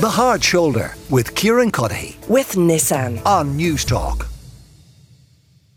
The 0.00 0.08
Hard 0.08 0.42
Shoulder 0.42 0.94
with 1.10 1.34
Kieran 1.34 1.70
Cuddihy 1.70 2.26
with 2.26 2.52
Nissan. 2.52 3.20
on 3.26 3.58
Newstalk. 3.58 4.26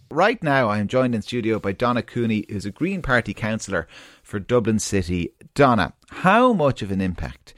Right 0.10 0.42
now, 0.42 0.70
I 0.70 0.78
am 0.78 0.88
joined 0.88 1.14
in 1.14 1.22
studio 1.22 1.60
by 1.60 1.74
Donna 1.74 2.02
Cooney, 2.02 2.46
who's 2.50 2.66
a 2.66 2.72
Green 2.72 3.02
Party 3.02 3.34
councillor 3.34 3.86
for 4.22 4.40
Dublin 4.40 4.80
City. 4.80 5.34
Donna, 5.56 5.92
how 6.10 6.54
much 6.54 6.82
of 6.82 6.90
an 6.90 7.02
impact 7.02 7.54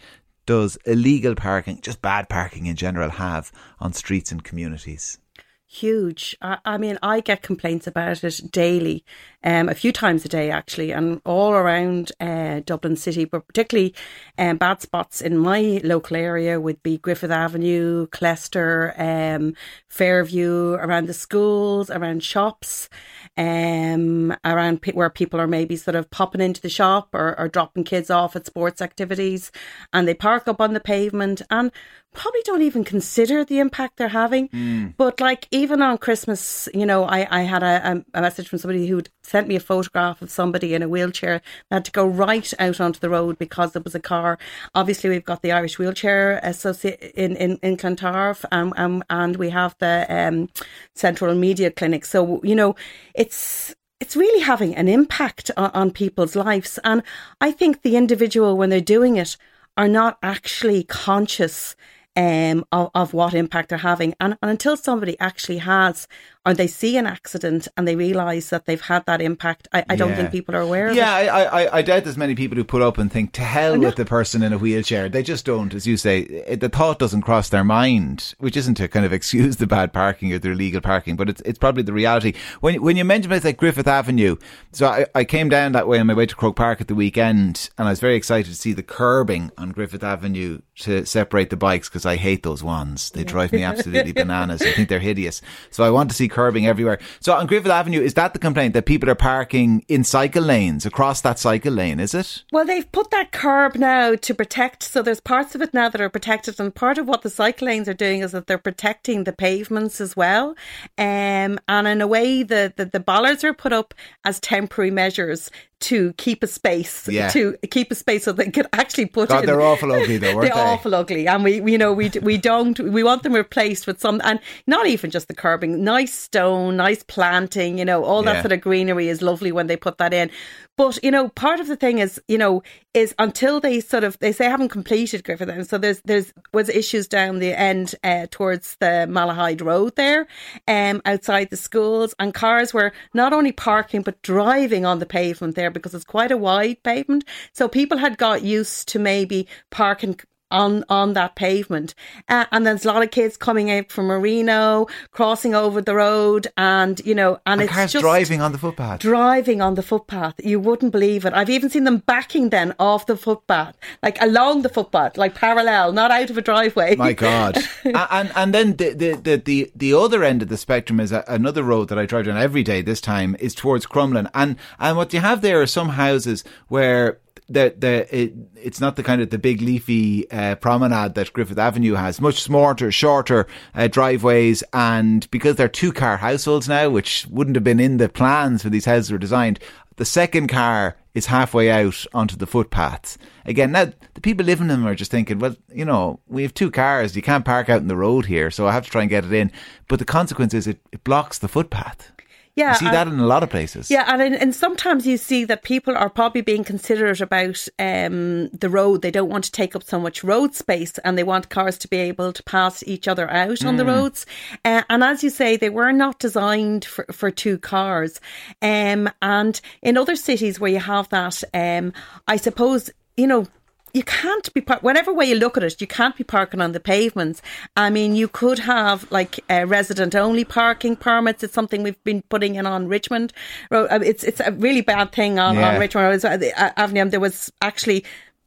does 0.48 0.76
illegal 0.88 1.36
parking, 1.36 1.82
just 1.82 2.02
bad 2.02 2.30
parking 2.30 2.66
in 2.66 2.76
general, 2.76 3.12
have 3.12 3.52
on 3.80 3.94
streets 3.94 4.32
and 4.32 4.44
communities? 4.44 5.20
Huge. 5.68 6.36
I, 6.42 6.58
I, 6.66 6.78
mean, 6.78 6.98
I 7.02 7.20
get 7.20 7.42
complaints 7.42 7.88
about 7.88 8.24
it 8.24 8.42
daily, 8.52 9.04
um, 9.44 9.70
a 9.70 9.76
few 9.76 9.92
times 9.92 10.26
a 10.26 10.30
day 10.30 10.52
actually, 10.52 10.92
and 10.92 11.22
all 11.26 11.52
around 11.52 12.12
uh, 12.20 12.62
Dublin 12.66 12.96
City, 12.96 13.26
but 13.26 13.48
particularly 13.48 13.94
um, 14.38 14.58
bad 14.58 14.82
spots 14.82 15.22
in 15.22 15.38
my 15.38 15.82
local 15.84 16.18
area 16.18 16.60
would 16.60 16.82
be 16.84 16.98
Griffith 16.98 17.32
Avenue, 17.32 18.08
Clester, 18.08 18.94
um, 18.98 19.54
Fairview, 19.88 20.74
around 20.74 21.08
the 21.08 21.14
schools, 21.14 21.90
around 21.90 22.24
shops, 22.24 22.90
um, 23.38 24.36
around 24.46 24.82
pe- 24.82 24.94
where 24.94 25.10
people 25.10 25.40
are 25.40 25.48
maybe 25.48 25.76
sort 25.76 25.96
of 25.96 26.10
popping 26.10 26.42
into 26.42 26.62
the 26.62 26.70
shop 26.70 27.10
or, 27.14 27.38
or 27.40 27.48
dropping 27.48 27.84
kids 27.84 28.10
off 28.10 28.36
at 28.36 28.46
sports 28.46 28.82
activities, 28.82 29.52
and 29.94 30.08
they 30.08 30.14
park 30.14 30.48
up 30.48 30.62
on 30.62 30.74
the 30.74 30.80
pavement 30.80 31.42
and 31.50 31.72
probably 32.16 32.42
don't 32.44 32.62
even 32.62 32.84
consider 32.84 33.44
the 33.44 33.60
impact 33.60 33.98
they're 33.98 34.08
having. 34.08 34.50
Mm. 34.50 34.94
But 34.98 35.20
like 35.20 35.48
even 35.52 35.82
on 35.82 35.98
Christmas, 35.98 36.68
you 36.74 36.86
know, 36.86 37.06
I, 37.06 37.28
I 37.30 37.42
had 37.42 37.64
a, 37.64 38.04
a 38.14 38.22
message 38.22 38.50
from 38.50 38.60
somebody 38.60 38.88
who 38.88 39.02
sent 39.24 39.48
me 39.48 39.56
a 39.56 39.60
photograph 39.60 40.22
of 40.22 40.32
somebody 40.32 40.74
in 40.74 40.82
a 40.82 40.90
wheelchair 40.90 41.42
that 41.70 41.76
had 41.76 41.86
to 41.86 41.92
go 41.92 42.06
right 42.06 42.54
out 42.60 42.80
onto 42.80 43.00
the 43.00 43.10
road 43.10 43.38
because 43.38 43.74
there 43.74 43.82
was 43.82 43.96
a 43.96 44.00
car. 44.00 44.38
Obviously, 44.74 45.10
we've 45.10 45.26
got 45.26 45.42
the 45.42 45.52
Irish 45.52 45.78
Wheelchair 45.78 46.40
Association 46.44 47.12
in, 47.16 47.36
in, 47.36 47.60
in 47.62 47.78
Clontarf 47.78 48.46
um, 48.52 48.74
um, 48.78 49.04
and 49.10 49.36
we 49.36 49.50
have 49.50 49.76
the 49.80 50.06
um, 50.10 50.50
Central 50.96 51.32
Remedial 51.32 51.72
Clinic. 51.72 52.06
So, 52.06 52.42
you 52.44 52.56
know, 52.56 52.76
it's 53.14 53.76
it's 54.02 54.16
really 54.16 54.44
having 54.44 54.76
an 54.76 54.88
impact 54.88 55.52
on, 55.56 55.72
on 55.72 55.92
people's 55.92 56.36
lives. 56.36 56.80
And 56.84 57.02
I 57.40 57.52
think 57.52 57.82
the 57.82 57.96
individual, 57.96 58.58
when 58.58 58.70
they're 58.70 58.82
doing 58.82 59.16
it, 59.16 59.38
are 59.78 59.88
not 59.88 60.18
actually 60.22 60.84
conscious 60.84 61.76
um, 62.16 62.66
of, 62.72 62.92
of 62.96 63.14
what 63.14 63.34
impact 63.34 63.70
they're 63.70 63.78
having. 63.80 64.16
And, 64.20 64.38
and 64.42 64.52
until 64.52 64.78
somebody 64.78 65.20
actually 65.20 65.60
has 65.60 66.08
or 66.46 66.54
they 66.54 66.68
see 66.68 66.96
an 66.98 67.08
accident 67.08 67.68
and 67.76 67.88
they 67.88 67.96
realise 67.96 68.50
that 68.50 68.66
they've 68.66 68.82
had 68.82 69.06
that 69.08 69.20
impact, 69.20 69.68
I, 69.74 69.84
I 69.90 69.96
don't 69.96 70.14
think 70.16 70.32
people 70.32 70.56
are 70.56 70.62
aware 70.62 70.88
of 70.90 70.96
yeah, 70.96 71.20
it. 71.20 71.26
Yeah, 71.26 71.34
I, 71.34 71.64
I, 71.64 71.78
I, 71.78 71.82
doubt 71.82 72.04
there's 72.04 72.18
many 72.18 72.36
people 72.36 72.56
who 72.56 72.64
put 72.64 72.84
up 72.84 73.00
and 73.00 73.12
think, 73.12 73.32
to 73.34 73.42
hell 73.42 73.80
with 73.80 73.96
the 73.96 74.06
person 74.06 74.44
in 74.44 74.54
a 74.54 74.58
wheelchair. 74.60 75.10
They 75.10 75.24
just 75.24 75.44
don't, 75.44 75.74
as 75.74 75.88
you 75.88 75.98
say, 75.98 76.20
it, 76.20 76.60
the 76.60 76.70
thought 76.70 77.00
doesn't 77.00 77.24
cross 77.24 77.50
their 77.50 77.64
mind, 77.64 78.36
which 78.38 78.56
isn't 78.56 78.76
to 78.76 78.88
kind 78.88 79.08
of 79.08 79.14
excuse 79.14 79.56
the 79.56 79.66
bad 79.66 79.92
parking 79.92 80.32
or 80.34 80.40
the 80.40 80.52
illegal 80.52 80.82
parking, 80.82 81.16
but 81.16 81.30
it's, 81.30 81.42
it's 81.42 81.58
probably 81.58 81.82
the 81.82 81.94
reality. 81.94 82.34
When, 82.62 82.80
when 82.82 82.96
you 82.96 83.06
mentioned 83.06 83.32
places 83.32 83.46
like 83.46 83.58
Griffith 83.58 83.88
Avenue, 83.88 84.36
so 84.72 84.86
I, 84.86 85.08
I 85.16 85.24
came 85.24 85.50
down 85.50 85.72
that 85.72 85.88
way 85.88 86.00
on 86.00 86.06
my 86.06 86.14
way 86.14 86.28
to 86.28 86.36
Croke 86.36 86.58
Park 86.58 86.80
at 86.80 86.88
the 86.88 86.96
weekend 86.96 87.72
and 87.80 87.88
I 87.88 87.92
was 87.92 88.00
very 88.00 88.16
excited 88.16 88.52
to 88.52 88.56
see 88.56 88.74
the 88.74 88.84
curbing 88.84 89.52
on 89.58 89.72
Griffith 89.72 90.04
Avenue 90.04 90.60
to 90.78 91.06
separate 91.06 91.50
the 91.50 91.58
bikes 91.58 91.90
because 91.90 92.05
I 92.06 92.16
hate 92.16 92.44
those 92.44 92.64
ones. 92.64 93.12
They 93.12 93.24
drive 93.24 93.52
me 93.52 93.64
absolutely 93.64 94.12
bananas. 94.14 94.62
I 94.62 94.72
think 94.72 94.90
they're 94.90 95.00
hideous. 95.00 95.42
So 95.70 95.84
I 95.84 95.90
want 95.90 96.10
to 96.10 96.16
see 96.16 96.28
curbing 96.28 96.68
everywhere. 96.68 97.00
So 97.20 97.34
on 97.34 97.48
Griffith 97.48 97.72
Avenue, 97.72 98.02
is 98.02 98.16
that 98.16 98.34
the 98.34 98.40
complaint 98.40 98.74
that 98.74 98.86
people 98.86 99.10
are 99.10 99.16
parking 99.16 99.86
in 99.88 100.04
cycle 100.04 100.44
lanes 100.44 100.86
across 100.86 101.22
that 101.22 101.40
cycle 101.40 101.74
lane? 101.74 102.00
Is 102.00 102.14
it? 102.14 102.44
Well, 102.52 102.66
they've 102.66 102.90
put 102.92 103.12
that 103.12 103.32
curb 103.32 103.76
now 103.76 104.16
to 104.16 104.34
protect. 104.34 104.84
So 104.84 105.02
there's 105.02 105.20
parts 105.20 105.56
of 105.56 105.62
it 105.62 105.74
now 105.74 105.90
that 105.90 106.02
are 106.02 106.10
protected, 106.10 106.60
and 106.60 106.74
part 106.74 106.98
of 106.98 107.08
what 107.08 107.22
the 107.22 107.30
cycle 107.30 107.68
lanes 107.68 107.88
are 107.88 107.94
doing 107.94 108.22
is 108.22 108.32
that 108.32 108.48
they're 108.48 108.58
protecting 108.58 109.24
the 109.24 109.34
pavements 109.34 110.02
as 110.02 110.16
well. 110.16 110.56
Um, 110.98 111.60
and 111.68 111.88
in 111.88 112.02
a 112.02 112.08
way, 112.08 112.44
the, 112.44 112.74
the 112.76 112.86
the 112.86 113.00
bollards 113.00 113.44
are 113.44 113.54
put 113.54 113.74
up 113.74 113.94
as 114.24 114.40
temporary 114.40 114.92
measures 114.92 115.52
to 115.82 116.14
keep 116.14 116.42
a 116.42 116.48
space, 116.48 117.08
yeah. 117.08 117.30
to 117.30 117.58
keep 117.70 117.92
a 117.92 117.96
space 117.96 118.24
so 118.24 118.32
they 118.32 118.50
could 118.50 118.68
actually 118.74 119.06
put 119.06 119.30
God, 119.30 119.42
in. 119.42 119.46
They're 119.48 119.62
awful 119.62 119.92
ugly 119.92 120.18
though, 120.18 120.34
they're 120.42 120.50
they? 120.50 120.52
awful 120.52 120.96
ugly, 120.96 121.28
and 121.28 121.44
we, 121.44 121.62
you 121.72 121.78
know, 121.78 121.94
we 121.94 122.10
we 122.22 122.38
don't 122.38 122.80
we 122.80 123.04
want 123.04 123.24
them 123.24 123.34
replaced 123.34 123.86
with 123.86 124.00
some, 124.00 124.22
and 124.24 124.40
not 124.68 124.88
even 124.88 125.12
just 125.12 125.28
the 125.28 125.36
curbing, 125.36 125.84
nice 125.84 126.14
stone, 126.14 126.78
nice 126.78 127.04
planting, 127.04 127.78
you 127.78 127.86
know, 127.86 128.04
all 128.04 128.24
that 128.24 128.36
yeah. 128.36 128.42
sort 128.42 128.52
of 128.54 128.62
greenery 128.62 129.10
is 129.10 129.22
lovely 129.22 129.52
when 129.52 129.68
they 129.68 129.78
put 129.78 129.98
that 129.98 130.14
in. 130.14 130.32
But 130.78 131.02
you 131.04 131.12
know, 131.12 131.30
part 131.30 131.60
of 131.60 131.68
the 131.68 131.76
thing 131.76 132.00
is, 132.00 132.22
you 132.28 132.38
know, 132.38 132.62
is 132.94 133.16
until 133.18 133.60
they 133.60 133.80
sort 133.80 134.04
of 134.04 134.20
they 134.20 134.32
say 134.32 134.46
haven't 134.46 134.70
completed 134.70 135.24
Griffith, 135.24 135.50
and 135.50 135.68
so 135.68 135.78
there's 135.78 136.02
there's 136.02 136.34
was 136.54 136.70
issues 136.70 137.08
down 137.08 137.40
the 137.40 137.54
end 137.54 137.96
uh, 138.04 138.28
towards 138.30 138.76
the 138.80 139.08
Malahide 139.10 139.62
Road 139.62 139.96
there, 139.96 140.28
um, 140.68 141.02
outside 141.06 141.50
the 141.50 141.58
schools, 141.58 142.14
and 142.20 142.34
cars 142.34 142.74
were 142.74 142.92
not 143.14 143.32
only 143.32 143.52
parking 143.52 144.02
but 144.02 144.22
driving 144.22 144.86
on 144.86 145.00
the 145.00 145.06
pavement 145.06 145.56
there 145.56 145.72
because 145.72 145.94
it's 145.94 146.04
quite 146.04 146.32
a 146.32 146.38
wide 146.38 146.84
pavement. 146.84 147.24
So 147.54 147.68
people 147.68 147.98
had 147.98 148.18
got 148.18 148.44
used 148.44 148.90
to 148.90 149.00
maybe 149.00 149.48
parking 149.72 150.20
on 150.52 150.84
on 150.90 151.14
that 151.14 151.36
pavement. 151.36 151.96
Uh, 152.30 152.46
and 152.52 152.66
there's 152.66 152.86
a 152.86 152.88
lot 152.88 153.04
of 153.04 153.12
kids 153.12 153.38
coming 153.38 153.72
out 153.72 153.92
from 153.92 154.06
Marino, 154.06 154.88
crossing 155.12 155.56
over 155.56 155.82
the 155.82 155.96
road, 155.96 156.48
and 156.58 157.02
you 157.06 157.16
know, 157.16 157.34
and, 157.46 157.60
and 157.60 157.62
it's 157.62 157.74
cars 157.74 157.92
just 157.94 158.04
driving 158.04 158.42
on 158.42 158.52
the 158.52 158.58
footpath. 158.58 159.00
Driving 159.00 159.62
on 159.62 159.76
the 159.76 159.84
footpath, 159.84 160.36
you 160.44 160.60
wouldn't 160.60 160.92
believe 160.92 161.26
it. 161.26 161.34
I've 161.34 161.50
even 161.50 161.70
seen 161.70 161.84
them 161.84 161.98
backing 162.00 162.50
then 162.50 162.74
off 162.80 163.06
the 163.06 163.18
footpath, 163.18 163.78
like 164.04 164.22
along 164.22 164.62
the 164.62 164.70
footpath, 164.70 165.18
like 165.18 165.36
parallel, 165.36 165.92
not 165.92 166.12
out 166.12 166.30
of 166.30 166.38
a 166.38 166.42
driveway. 166.42 166.96
My 166.96 167.14
God! 167.26 167.58
and 167.84 168.32
and 168.36 168.54
then 168.54 168.76
the, 168.76 168.94
the 168.94 169.14
the 169.16 169.36
the 169.38 169.72
the 169.76 169.94
other 169.94 170.24
end 170.24 170.42
of 170.42 170.50
the 170.50 170.58
spectrum 170.58 171.00
is 171.00 171.12
another 171.12 171.64
road 171.64 171.90
that 171.90 172.00
I 172.00 172.06
drive 172.06 172.26
down 172.26 172.38
every 172.38 172.64
day. 172.64 172.82
This 172.82 173.02
time 173.02 173.36
is 173.40 173.56
towards 173.56 173.86
Crumlin, 173.86 174.30
and 174.34 174.58
and 174.80 174.98
what 174.98 175.14
you 175.14 175.20
have 175.20 175.42
there 175.42 175.62
are 175.62 175.68
some 175.68 175.90
houses 175.90 176.44
where 176.68 177.20
the 177.48 177.76
the 177.78 178.08
it, 178.16 178.34
it's 178.56 178.82
not 178.82 178.96
the 178.96 179.04
kind 179.04 179.22
of 179.22 179.30
the 179.30 179.38
big 179.38 179.62
leafy 179.62 180.30
uh, 180.32 180.56
promenade 180.56 181.14
that 181.16 181.34
Griffith 181.34 181.60
Avenue 181.60 181.94
has. 181.94 182.20
Much 182.22 182.42
smarter, 182.42 182.92
shorter 182.92 183.48
uh, 183.74 183.88
driveways, 183.88 184.64
and 184.74 185.30
because 185.32 185.56
they're 185.56 185.68
two 185.68 185.94
car 185.94 186.18
households 186.18 186.68
now, 186.68 186.90
which 186.90 187.28
wouldn't 187.30 187.56
have 187.56 187.64
been 187.64 187.80
in 187.80 187.98
the 187.98 188.10
plans 188.10 188.64
when 188.64 188.74
these 188.74 188.86
houses 188.86 189.12
were 189.12 189.18
designed, 189.18 189.60
the 189.98 190.06
second 190.06 190.48
car 190.48 190.98
is 191.14 191.28
halfway 191.28 191.72
out 191.72 192.06
onto 192.14 192.36
the 192.36 192.48
footpaths. 192.48 193.18
Again, 193.46 193.72
now 193.72 193.92
the 194.14 194.22
people 194.22 194.46
living 194.46 194.70
in 194.70 194.82
them 194.82 194.88
are 194.88 194.96
just 194.96 195.12
thinking, 195.12 195.40
well, 195.40 195.56
you 195.74 195.86
know, 195.86 196.20
we 196.28 196.42
have 196.42 196.54
two 196.54 196.70
cars, 196.70 197.16
you 197.16 197.22
can't 197.22 197.46
park 197.46 197.70
out 197.70 197.82
in 197.82 197.88
the 197.88 197.96
road 197.96 198.26
here, 198.26 198.52
so 198.52 198.68
I 198.68 198.74
have 198.74 198.84
to 198.84 198.92
try 198.92 199.02
and 199.02 199.10
get 199.10 199.24
it 199.24 199.32
in. 199.32 199.52
But 199.88 200.00
the 200.00 200.06
consequence 200.06 200.54
is 200.54 200.68
it, 200.68 200.80
it 200.92 201.04
blocks 201.04 201.40
the 201.40 201.48
footpath. 201.48 202.12
Yeah, 202.56 202.72
you 202.72 202.76
see 202.78 202.86
that 202.86 203.08
in 203.08 203.20
a 203.20 203.26
lot 203.26 203.44
of 203.44 203.50
places. 203.50 203.92
Yeah, 203.92 204.06
and 204.08 204.34
and 204.34 204.56
sometimes 204.56 205.06
you 205.06 205.18
see 205.18 205.44
that 205.44 205.64
people 205.64 205.98
are 205.98 206.10
probably 206.10 206.40
being 206.40 206.64
considerate 206.64 207.20
about 207.20 207.68
um, 207.80 208.48
the 208.50 208.70
road. 208.70 209.02
They 209.02 209.12
don't 209.12 209.30
want 209.30 209.44
to 209.44 209.52
take 209.52 209.76
up 209.76 209.84
so 209.84 210.00
much 210.00 210.24
road 210.24 210.56
space, 210.56 210.98
and 211.00 211.18
they 211.18 211.24
want 211.24 211.50
cars 211.50 211.78
to 211.80 211.90
be 211.90 211.98
able 211.98 212.32
to 212.32 212.44
pass 212.44 212.82
each 212.88 213.10
other 213.10 213.30
out 213.30 213.60
mm. 213.60 213.68
on 213.68 213.76
the 213.76 213.84
mm. 213.84 213.88
roads. 213.88 214.26
Uh, 214.64 214.84
and 214.90 215.04
as 215.04 215.22
you 215.22 215.30
say, 215.30 215.58
they 215.58 215.70
were 215.70 215.92
not 215.92 216.20
designed 216.20 216.86
for, 216.86 217.06
for 217.12 217.30
two 217.30 217.58
cars. 217.58 218.22
Um, 218.62 219.10
and 219.22 219.60
in 219.82 219.98
other 219.98 220.16
cities 220.16 220.58
where 220.58 220.72
you 220.72 220.80
have 220.80 221.10
that, 221.10 221.44
um, 221.54 221.92
I 222.26 222.38
suppose 222.38 222.90
you 223.18 223.28
know 223.28 223.48
you 223.96 224.04
can't 224.04 224.54
be 224.54 224.60
par- 224.60 224.80
whatever 224.82 225.14
way 225.14 225.26
you 225.26 225.36
look 225.36 225.56
at 225.56 225.64
it, 225.64 225.80
you 225.80 225.88
can't 225.88 226.18
be 226.18 226.24
parking 226.24 226.60
on 226.60 226.74
the 226.74 226.82
pavements. 226.82 227.42
I 227.78 227.90
mean, 227.90 228.14
you 228.16 228.28
could 228.28 228.60
have 228.60 229.10
like 229.10 229.40
uh, 229.50 229.66
resident 229.66 230.16
only 230.16 230.44
parking 230.44 230.98
permits. 230.98 231.44
It's 231.44 231.54
something 231.54 231.82
we've 231.82 232.04
been 232.04 232.22
putting 232.24 232.56
in 232.56 232.66
on 232.66 232.90
Richmond. 232.90 233.32
Uh, 233.72 234.00
it's 234.04 234.26
it's 234.26 234.42
a 234.42 234.52
really 234.52 234.82
bad 234.82 235.14
thing 235.14 235.40
on, 235.40 235.56
yeah. 235.56 235.74
on 235.74 235.80
Richmond 235.80 236.26
uh, 236.26 236.72
Avenue. 236.76 237.10
There 237.10 237.22
was 237.22 237.52
actually 237.62 238.04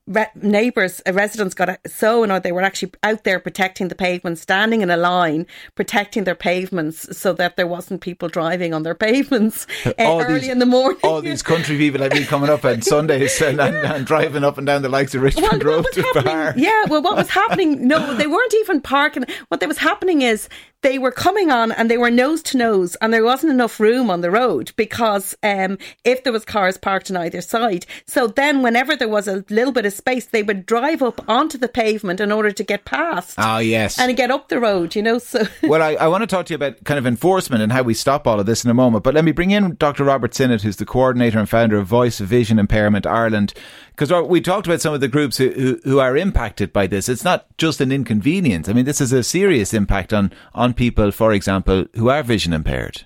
re- 0.09 0.31
neighbours, 0.35 1.01
uh, 1.07 1.13
residents 1.13 1.55
got 1.55 1.79
so 1.87 2.25
annoyed 2.25 2.43
they 2.43 2.53
were 2.53 2.63
actually 2.63 2.93
out 3.03 3.25
there 3.25 3.39
protecting 3.39 3.89
the 3.89 3.95
pavement, 3.95 4.39
standing 4.39 4.81
in 4.81 4.91
a 4.91 4.97
line, 4.97 5.47
protecting 5.75 6.25
their 6.25 6.35
pavements 6.35 7.17
so 7.17 7.33
that 7.35 7.57
there 7.57 7.67
wasn't 7.67 8.01
people 8.01 8.29
driving 8.29 8.75
on 8.75 8.83
their 8.83 8.95
pavements 8.95 9.67
uh, 9.85 9.93
early 9.99 10.41
these, 10.41 10.49
in 10.49 10.59
the 10.59 10.67
morning. 10.67 11.01
All 11.05 11.21
these 11.21 11.43
country 11.43 11.77
people 11.77 12.01
have 12.03 12.13
been 12.13 12.25
coming 12.25 12.51
up 12.51 12.65
on 12.65 12.83
Sundays 12.83 13.41
and, 13.41 13.61
and, 13.61 13.77
and, 13.77 14.07
driving 14.07 14.45
up 14.45 14.59
and 14.59 14.67
down 14.67 14.83
the 14.83 14.89
likes 14.89 15.15
of 15.15 15.23
Richmond 15.23 15.63
well, 15.63 15.77
Road 15.77 15.87
to 15.93 16.23
Bar. 16.25 16.55
Yeah, 16.57 16.85
well, 16.89 17.03
what 17.03 17.17
was 17.17 17.29
happening? 17.29 17.87
No, 17.87 18.15
they 18.15 18.27
weren't 18.27 18.55
even 18.55 18.81
parking. 18.81 19.25
What 19.49 19.65
was 19.67 19.79
happening 19.79 20.23
is 20.23 20.49
they 20.83 20.99
were 20.99 21.11
coming 21.11 21.51
on 21.51 21.73
and 21.73 21.91
they 21.91 21.99
were 21.99 22.11
nose 22.11 22.43
to 22.45 22.57
nose, 22.57 22.97
and 22.97 23.13
there 23.13 23.25
wasn't 23.25 23.53
enough 23.53 23.81
room 23.81 24.11
on 24.11 24.21
the 24.21 24.31
road 24.31 24.73
because 24.77 25.35
um, 25.43 25.79
if 26.05 26.23
there 26.23 26.33
was 26.33 26.45
cars 26.45 26.77
parked 26.77 27.11
on 27.11 27.17
either 27.17 27.41
side, 27.41 27.87
so 28.07 28.27
then 28.27 28.63
whenever 28.63 28.95
there 28.95 29.09
was 29.09 29.27
a 29.27 29.45
little 29.51 29.73
bit 29.73 29.87
of 29.87 29.93
space, 29.93 30.27
they 30.27 30.43
would 30.43 30.67
drive 30.67 31.03
up 31.03 31.29
onto 31.29 31.59
the 31.59 31.69
pavement 31.69 32.21
in 32.21 32.31
order 32.31 32.51
to 32.51 32.63
get 32.63 32.85
past. 32.85 33.35
Oh 33.39 33.59
yes, 33.59 33.99
and 33.99 34.17
get 34.17 34.31
up 34.31 34.49
the 34.49 34.61
road. 34.61 34.95
You 34.95 35.03
know, 35.03 35.19
so 35.19 35.45
well, 35.63 35.83
I, 35.83 35.95
I 35.95 36.09
want 36.09 36.23
to 36.23 36.27
talk 36.27 36.47
to 36.47 36.53
you 36.53 36.57
about 36.57 36.83
kind 36.85 36.99
of 36.99 37.07
enforcement 37.07 37.63
and 37.63 37.73
how 37.73 37.83
we 37.83 37.95
stop 37.95 38.27
all 38.27 38.39
of 38.39 38.47
this 38.47 38.65
in 38.65 38.71
a 38.71 38.75
moment. 38.75 39.05
But 39.05 39.15
let 39.15 39.25
me 39.25 39.33
bring 39.33 39.51
in 39.51 39.75
Dr. 39.77 40.05
Robert 40.05 40.35
Sinnott, 40.35 40.63
who's 40.63 40.77
the 40.77 40.87
coordinator 40.87 41.39
and 41.39 41.49
founder 41.49 41.77
of 41.77 41.87
Voice 41.87 42.19
Vision 42.19 42.59
Impairment 42.59 43.07
Ireland 43.07 43.53
because 43.99 44.29
we 44.29 44.41
talked 44.41 44.69
about 44.69 44.81
some 44.81 44.95
of 44.95 45.01
the 45.01 45.09
groups 45.09 45.39
who, 45.39 45.51
who, 45.51 45.81
who, 45.83 45.99
are 45.99 46.17
impacted 46.17 46.73
by 46.73 46.87
this. 46.87 47.09
It's 47.09 47.25
not 47.25 47.47
just 47.59 47.81
an 47.81 47.91
inconvenience. 47.91 48.69
I 48.69 48.73
mean, 48.73 48.85
this 48.85 49.01
is 49.01 49.13
a 49.13 49.25
serious 49.25 49.75
impact 49.75 50.13
on, 50.13 50.33
on 50.55 50.68
people, 50.75 51.11
for 51.11 51.33
example, 51.33 51.87
who 51.95 52.09
are 52.09 52.23
vision 52.23 52.53
impaired. 52.53 53.03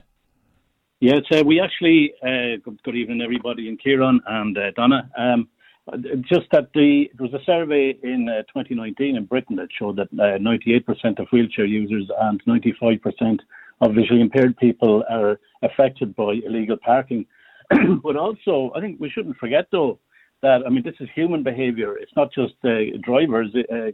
Yes, 1.03 1.23
uh, 1.33 1.43
we 1.45 1.61
actually, 1.61 2.15
uh, 2.23 2.63
good 2.85 2.95
evening 2.95 3.23
everybody 3.23 3.69
in 3.69 3.77
Kieran 3.77 4.21
and 4.25 4.57
uh, 4.57 4.71
Donna. 4.77 5.11
Um, 5.19 5.49
just 6.31 6.47
that 6.53 6.69
the, 6.75 7.11
there 7.19 7.27
was 7.27 7.35
a 7.35 7.45
survey 7.45 7.99
in 8.05 8.29
uh, 8.29 8.43
2019 8.43 9.17
in 9.17 9.25
Britain 9.25 9.57
that 9.57 9.67
showed 9.77 9.97
that 9.97 10.15
98% 10.15 10.87
uh, 10.87 11.23
of 11.23 11.29
wheelchair 11.33 11.65
users 11.65 12.09
and 12.21 12.41
95% 12.45 13.41
of 13.81 13.95
visually 13.97 14.21
impaired 14.21 14.57
people 14.59 15.03
are 15.11 15.41
affected 15.63 16.15
by 16.15 16.35
illegal 16.47 16.77
parking. 16.77 17.27
but 18.05 18.15
also, 18.15 18.71
I 18.77 18.81
think 18.81 19.01
we 19.01 19.11
shouldn't 19.11 19.39
forget 19.39 19.67
though, 19.73 19.99
that 20.43 20.63
I 20.65 20.69
mean, 20.69 20.85
this 20.85 20.95
is 21.01 21.09
human 21.13 21.43
behaviour. 21.43 21.97
It's 21.97 22.15
not 22.15 22.33
just 22.33 22.55
uh, 22.65 22.97
drivers, 23.03 23.51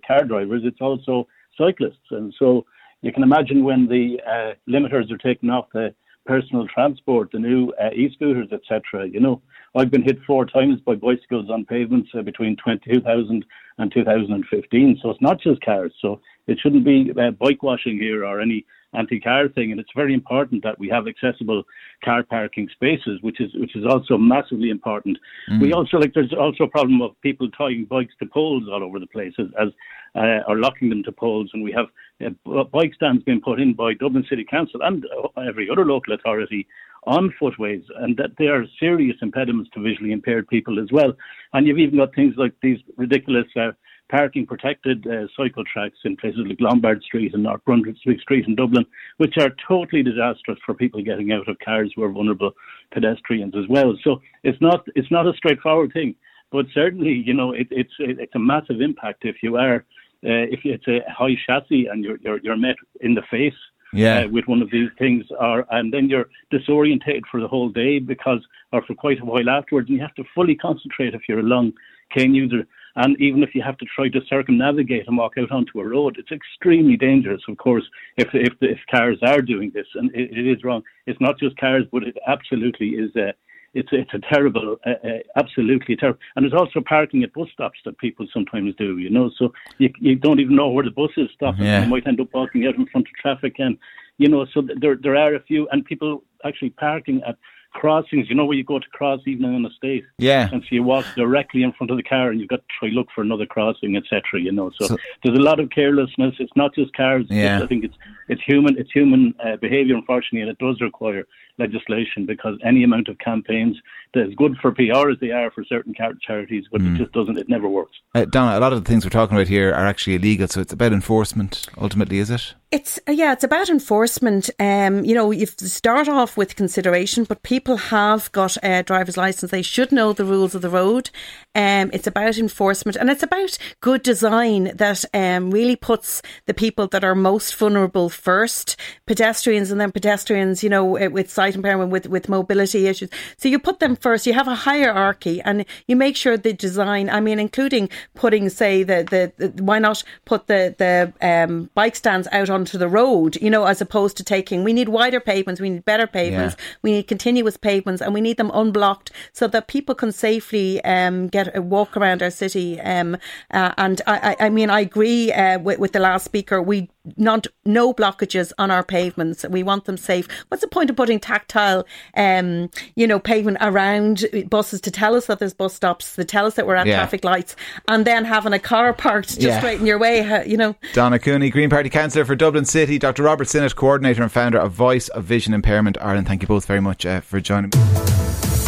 car 0.06 0.24
drivers. 0.24 0.60
It's 0.64 0.82
also 0.82 1.26
cyclists, 1.56 2.10
and 2.10 2.34
so 2.38 2.66
you 3.02 3.12
can 3.12 3.22
imagine 3.22 3.64
when 3.64 3.86
the 3.86 4.20
uh, 4.26 4.54
limiters 4.70 5.10
are 5.10 5.18
taken 5.18 5.50
off 5.50 5.66
the 5.72 5.94
personal 6.26 6.66
transport, 6.66 7.30
the 7.32 7.38
new 7.38 7.72
uh, 7.82 7.90
e-scooters, 7.94 8.48
etc. 8.52 9.08
You 9.08 9.20
know, 9.20 9.40
I've 9.74 9.90
been 9.90 10.02
hit 10.02 10.18
four 10.26 10.44
times 10.44 10.80
by 10.84 10.94
bicycles 10.94 11.48
on 11.50 11.64
pavements 11.64 12.10
uh, 12.16 12.22
between 12.22 12.56
2000 12.64 13.44
and 13.78 13.92
2015. 13.92 14.98
So 15.02 15.10
it's 15.10 15.22
not 15.22 15.40
just 15.40 15.60
cars. 15.62 15.92
So 16.00 16.20
it 16.46 16.58
shouldn't 16.60 16.84
be 16.84 17.12
uh, 17.18 17.30
bike 17.30 17.62
washing 17.62 17.98
here 17.98 18.24
or 18.24 18.40
any 18.40 18.66
anti-car 18.94 19.48
thing, 19.48 19.70
and 19.70 19.80
it's 19.80 19.90
very 19.94 20.14
important 20.14 20.62
that 20.62 20.78
we 20.78 20.88
have 20.88 21.06
accessible 21.06 21.62
car 22.04 22.22
parking 22.22 22.68
spaces, 22.72 23.18
which 23.20 23.40
is 23.40 23.52
which 23.54 23.76
is 23.76 23.84
also 23.84 24.16
massively 24.16 24.70
important. 24.70 25.18
Mm. 25.50 25.60
We 25.60 25.72
also 25.72 25.98
like 25.98 26.14
there's 26.14 26.32
also 26.32 26.64
a 26.64 26.68
problem 26.68 27.02
of 27.02 27.20
people 27.20 27.50
tying 27.50 27.84
bikes 27.84 28.14
to 28.20 28.26
poles 28.26 28.64
all 28.70 28.82
over 28.82 28.98
the 28.98 29.06
place 29.06 29.34
as, 29.38 29.46
as 29.60 29.68
uh, 30.14 30.40
or 30.48 30.58
locking 30.58 30.88
them 30.88 31.02
to 31.04 31.12
poles, 31.12 31.50
and 31.52 31.62
we 31.62 31.72
have 31.72 31.86
uh, 32.24 32.64
bike 32.64 32.94
stands 32.94 33.22
being 33.24 33.40
put 33.40 33.60
in 33.60 33.74
by 33.74 33.94
Dublin 33.94 34.24
City 34.28 34.44
Council 34.44 34.80
and 34.82 35.04
uh, 35.04 35.40
every 35.40 35.68
other 35.70 35.84
local 35.84 36.14
authority 36.14 36.66
on 37.04 37.32
footways, 37.38 37.82
and 38.00 38.16
that 38.16 38.30
they 38.38 38.46
are 38.46 38.64
serious 38.80 39.16
impediments 39.22 39.70
to 39.72 39.80
visually 39.80 40.12
impaired 40.12 40.48
people 40.48 40.80
as 40.80 40.88
well. 40.90 41.12
And 41.52 41.66
you've 41.66 41.78
even 41.78 41.98
got 41.98 42.14
things 42.14 42.34
like 42.36 42.54
these 42.62 42.78
ridiculous 42.96 43.46
uh, 43.56 43.72
parking 44.08 44.46
protected 44.46 45.06
uh, 45.06 45.26
cycle 45.36 45.64
tracks 45.64 45.98
in 46.04 46.16
places 46.16 46.40
like 46.46 46.60
Lombard 46.60 47.02
Street 47.02 47.34
and 47.34 47.42
North 47.42 47.64
Brunswick 47.64 48.20
Street 48.20 48.46
in 48.46 48.54
Dublin, 48.54 48.86
which 49.18 49.34
are 49.38 49.50
totally 49.66 50.02
disastrous 50.02 50.58
for 50.64 50.74
people 50.74 51.02
getting 51.02 51.32
out 51.32 51.48
of 51.48 51.58
cars 51.58 51.92
who 51.94 52.02
are 52.02 52.12
vulnerable 52.12 52.52
pedestrians 52.92 53.54
as 53.56 53.68
well. 53.68 53.94
So 54.02 54.20
it's 54.44 54.60
not 54.60 54.86
it's 54.94 55.10
not 55.10 55.26
a 55.26 55.32
straightforward 55.34 55.92
thing, 55.92 56.14
but 56.50 56.66
certainly 56.72 57.12
you 57.12 57.34
know 57.34 57.52
it, 57.52 57.68
it's 57.70 57.92
it's 57.98 58.34
a 58.34 58.38
massive 58.38 58.80
impact 58.80 59.24
if 59.24 59.36
you 59.42 59.56
are 59.56 59.84
uh, 60.24 60.46
if 60.50 60.60
it's 60.64 60.88
a 60.88 61.00
high 61.10 61.36
chassis 61.46 61.86
and 61.86 62.04
you're 62.04 62.18
you're, 62.18 62.40
you're 62.40 62.56
met 62.56 62.76
in 63.00 63.14
the 63.14 63.22
face. 63.30 63.58
Yeah. 63.94 64.24
Uh, 64.24 64.28
with 64.28 64.44
one 64.46 64.60
of 64.60 64.70
these 64.70 64.90
things, 64.98 65.24
or 65.40 65.64
and 65.70 65.90
then 65.90 66.10
you're 66.10 66.26
disorientated 66.52 67.22
for 67.30 67.40
the 67.40 67.48
whole 67.48 67.70
day 67.70 67.98
because, 67.98 68.40
or 68.70 68.82
for 68.82 68.94
quite 68.94 69.18
a 69.18 69.24
while 69.24 69.48
afterwards, 69.48 69.88
and 69.88 69.96
you 69.96 70.02
have 70.02 70.14
to 70.16 70.24
fully 70.34 70.54
concentrate 70.54 71.14
if 71.14 71.22
you're 71.26 71.38
a 71.38 71.42
long 71.42 71.72
cane 72.14 72.34
user 72.34 72.66
and 72.98 73.18
even 73.20 73.42
if 73.42 73.54
you 73.54 73.62
have 73.62 73.78
to 73.78 73.86
try 73.86 74.08
to 74.08 74.20
circumnavigate 74.28 75.06
and 75.06 75.16
walk 75.16 75.34
out 75.38 75.52
onto 75.52 75.80
a 75.80 75.88
road, 75.88 76.16
it's 76.18 76.32
extremely 76.32 76.96
dangerous. 76.96 77.42
Of 77.48 77.56
course, 77.56 77.84
if 78.16 78.28
if, 78.34 78.54
if 78.60 78.78
cars 78.90 79.18
are 79.22 79.40
doing 79.40 79.70
this, 79.72 79.86
and 79.94 80.10
it, 80.14 80.36
it 80.36 80.46
is 80.46 80.64
wrong. 80.64 80.82
It's 81.06 81.20
not 81.20 81.38
just 81.38 81.56
cars, 81.56 81.84
but 81.92 82.02
it 82.02 82.16
absolutely 82.26 82.88
is. 82.90 83.14
A, 83.16 83.32
it's 83.74 83.90
it's 83.92 84.12
a 84.14 84.18
terrible, 84.32 84.76
uh, 84.84 84.90
uh, 85.06 85.18
absolutely 85.36 85.94
terrible. 85.94 86.18
And 86.34 86.42
there's 86.42 86.60
also 86.60 86.80
parking 86.80 87.22
at 87.22 87.32
bus 87.32 87.48
stops 87.52 87.78
that 87.84 87.98
people 87.98 88.26
sometimes 88.32 88.74
do. 88.76 88.98
You 88.98 89.10
know, 89.10 89.30
so 89.38 89.52
you 89.78 89.90
you 90.00 90.16
don't 90.16 90.40
even 90.40 90.56
know 90.56 90.68
where 90.68 90.84
the 90.84 90.90
buses 90.90 91.30
stop. 91.34 91.54
Yeah. 91.58 91.84
You 91.84 91.88
might 91.88 92.06
end 92.06 92.20
up 92.20 92.34
walking 92.34 92.66
out 92.66 92.74
in 92.74 92.86
front 92.86 93.06
of 93.06 93.14
traffic, 93.14 93.54
and 93.58 93.78
you 94.18 94.28
know, 94.28 94.44
so 94.52 94.62
there 94.80 94.96
there 94.96 95.16
are 95.16 95.34
a 95.36 95.42
few, 95.42 95.68
and 95.70 95.84
people 95.84 96.24
actually 96.44 96.70
parking 96.70 97.22
at 97.26 97.36
crossings, 97.72 98.28
you 98.28 98.34
know, 98.34 98.44
where 98.44 98.56
you 98.56 98.64
go 98.64 98.78
to 98.78 98.88
cross 98.88 99.20
even 99.26 99.44
in 99.54 99.62
the 99.62 99.70
state. 99.76 100.04
Yeah. 100.18 100.48
And 100.52 100.62
so 100.62 100.68
you 100.70 100.82
walk 100.82 101.04
directly 101.16 101.62
in 101.62 101.72
front 101.72 101.90
of 101.90 101.96
the 101.96 102.02
car 102.02 102.30
and 102.30 102.40
you've 102.40 102.48
got 102.48 102.60
to 102.60 102.64
try 102.78 102.88
look 102.88 103.08
for 103.14 103.22
another 103.22 103.46
crossing, 103.46 103.96
etc. 103.96 104.40
You 104.40 104.52
know, 104.52 104.70
so, 104.78 104.86
so, 104.86 104.96
there's 105.22 105.38
a 105.38 105.42
lot 105.42 105.60
of 105.60 105.70
carelessness. 105.70 106.34
It's 106.38 106.52
not 106.56 106.74
just 106.74 106.92
cars. 106.94 107.26
Yeah. 107.28 107.62
I 107.62 107.66
think 107.66 107.84
it's 107.84 107.96
it's 108.28 108.42
human 108.44 108.76
it's 108.78 108.90
human 108.92 109.34
uh, 109.44 109.56
behaviour, 109.56 109.96
unfortunately, 109.96 110.42
and 110.42 110.50
it 110.50 110.58
does 110.58 110.80
require 110.80 111.26
legislation 111.58 112.26
because 112.26 112.58
any 112.64 112.84
amount 112.84 113.08
of 113.08 113.18
campaigns 113.18 113.76
that 114.14 114.26
is 114.26 114.34
good 114.34 114.56
for 114.60 114.72
PR 114.72 115.10
as 115.10 115.18
they 115.20 115.30
are 115.30 115.50
for 115.50 115.64
certain 115.64 115.94
charities, 115.94 116.64
but 116.70 116.80
mm. 116.80 116.94
it 116.94 116.98
just 116.98 117.12
doesn't. 117.12 117.36
It 117.36 117.48
never 117.48 117.68
works. 117.68 117.96
Uh, 118.14 118.24
Donna, 118.24 118.58
a 118.58 118.60
lot 118.60 118.72
of 118.72 118.82
the 118.82 118.88
things 118.88 119.04
we're 119.04 119.10
talking 119.10 119.36
about 119.36 119.48
here 119.48 119.70
are 119.70 119.86
actually 119.86 120.16
illegal, 120.16 120.48
so 120.48 120.60
it's 120.60 120.72
about 120.72 120.92
enforcement. 120.92 121.66
Ultimately, 121.76 122.18
is 122.18 122.30
it? 122.30 122.54
It's 122.70 122.98
uh, 123.08 123.12
yeah, 123.12 123.32
it's 123.32 123.44
about 123.44 123.70
enforcement. 123.70 124.50
Um, 124.58 125.04
you 125.04 125.14
know, 125.14 125.30
you 125.30 125.46
start 125.46 126.08
off 126.08 126.36
with 126.36 126.56
consideration, 126.56 127.24
but 127.24 127.42
people 127.42 127.76
have 127.76 128.30
got 128.32 128.56
a 128.62 128.82
driver's 128.82 129.16
license; 129.16 129.50
they 129.50 129.62
should 129.62 129.90
know 129.90 130.12
the 130.12 130.24
rules 130.24 130.54
of 130.54 130.62
the 130.62 130.68
road. 130.68 131.10
Um, 131.54 131.90
it's 131.92 132.06
about 132.06 132.36
enforcement, 132.36 132.96
and 132.96 133.08
it's 133.08 133.22
about 133.22 133.56
good 133.80 134.02
design 134.02 134.76
that 134.76 135.04
um, 135.14 135.50
really 135.50 135.76
puts 135.76 136.20
the 136.46 136.54
people 136.54 136.86
that 136.88 137.04
are 137.04 137.14
most 137.14 137.54
vulnerable 137.56 138.10
first, 138.10 138.76
pedestrians, 139.06 139.70
and 139.70 139.80
then 139.80 139.92
pedestrians. 139.92 140.62
You 140.62 140.70
know, 140.70 140.84
with 140.84 141.30
sight 141.48 141.56
impairment, 141.56 141.90
with 141.90 142.06
with 142.06 142.28
mobility 142.28 142.86
issues. 142.86 143.10
So 143.36 143.48
you 143.48 143.58
put 143.58 143.80
them 143.80 143.96
first. 143.96 144.26
You 144.26 144.34
have 144.34 144.48
a 144.48 144.54
hierarchy, 144.54 145.40
and 145.42 145.64
you 145.86 145.96
make 145.96 146.16
sure 146.16 146.36
the 146.36 146.52
design. 146.52 147.08
I 147.10 147.20
mean, 147.20 147.38
including 147.38 147.88
putting, 148.14 148.48
say, 148.48 148.82
the 148.82 149.04
the, 149.38 149.48
the 149.48 149.62
why 149.62 149.78
not 149.78 150.02
put 150.24 150.46
the 150.46 150.74
the 150.78 151.12
um, 151.26 151.70
bike 151.74 151.96
stands 151.96 152.28
out 152.32 152.50
onto 152.50 152.78
the 152.78 152.88
road, 152.88 153.36
you 153.36 153.50
know, 153.50 153.64
as 153.64 153.80
opposed 153.80 154.16
to 154.18 154.24
taking, 154.24 154.64
we 154.64 154.72
need 154.72 154.88
wider 154.88 155.20
pavements, 155.20 155.60
we 155.60 155.70
need 155.70 155.84
better 155.84 156.06
pavements, 156.06 156.56
yeah. 156.58 156.64
we 156.82 156.90
need 156.92 157.08
continuous 157.08 157.56
pavements, 157.56 158.02
and 158.02 158.14
we 158.14 158.20
need 158.20 158.36
them 158.36 158.50
unblocked 158.54 159.10
so 159.32 159.46
that 159.48 159.68
people 159.68 159.94
can 159.94 160.12
safely 160.12 160.82
um, 160.84 161.28
get 161.28 161.54
a 161.56 161.62
walk 161.62 161.96
around 161.96 162.22
our 162.22 162.30
city. 162.30 162.80
Um, 162.80 163.16
uh, 163.50 163.72
and 163.76 164.00
I, 164.06 164.36
I, 164.40 164.48
mean, 164.50 164.70
I 164.70 164.80
agree 164.80 165.32
uh, 165.32 165.58
with, 165.58 165.78
with 165.78 165.92
the 165.92 166.00
last 166.00 166.24
speaker. 166.24 166.60
We 166.62 166.90
not 167.16 167.46
no 167.64 167.92
blockages 167.92 168.52
on 168.58 168.70
our 168.70 168.82
pavements. 168.82 169.44
We 169.48 169.62
want 169.62 169.84
them 169.84 169.96
safe. 169.96 170.28
What's 170.48 170.62
the 170.62 170.68
point 170.68 170.90
of 170.90 170.96
putting 170.96 171.20
tactile, 171.20 171.86
um, 172.16 172.70
you 172.94 173.06
know, 173.06 173.18
pavement 173.18 173.58
around 173.60 174.26
buses 174.48 174.80
to 174.82 174.90
tell 174.90 175.14
us 175.14 175.26
that 175.26 175.38
there's 175.38 175.54
bus 175.54 175.74
stops, 175.74 176.14
to 176.16 176.24
tell 176.24 176.46
us 176.46 176.54
that 176.54 176.66
we're 176.66 176.74
at 176.74 176.86
yeah. 176.86 176.96
traffic 176.96 177.24
lights, 177.24 177.56
and 177.88 178.04
then 178.04 178.24
having 178.24 178.52
a 178.52 178.58
car 178.58 178.92
parked 178.92 179.30
just 179.30 179.42
yeah. 179.42 179.64
right 179.64 179.78
in 179.78 179.86
your 179.86 179.98
way? 179.98 180.18
You 180.46 180.56
know, 180.56 180.76
Donna 180.92 181.18
Cooney, 181.18 181.50
Green 181.50 181.70
Party 181.70 181.90
councillor 181.90 182.24
for 182.24 182.36
Dublin 182.36 182.64
City, 182.64 182.98
Dr. 182.98 183.22
Robert 183.22 183.48
Sinnott, 183.48 183.76
coordinator 183.76 184.22
and 184.22 184.32
founder 184.32 184.58
of 184.58 184.72
Voice 184.72 185.08
of 185.08 185.24
Vision 185.24 185.54
Impairment 185.54 185.98
Ireland. 186.00 186.26
Thank 186.26 186.42
you 186.42 186.48
both 186.48 186.66
very 186.66 186.80
much 186.80 187.06
uh, 187.06 187.20
for 187.20 187.40
joining 187.40 187.70
me. 187.74 187.78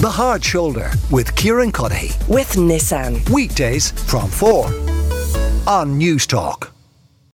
The 0.00 0.10
Hard 0.10 0.42
Shoulder 0.42 0.90
with 1.10 1.34
Kieran 1.36 1.72
Cuddihy. 1.72 2.26
With 2.26 2.52
Nissan. 2.52 3.28
Weekdays 3.28 3.90
from 3.90 4.30
4 4.30 4.66
on 5.66 6.00
Newstalk. 6.00 6.70